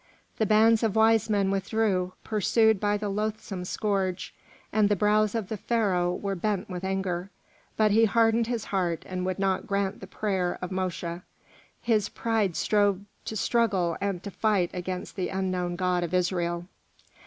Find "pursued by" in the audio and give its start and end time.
2.23-2.97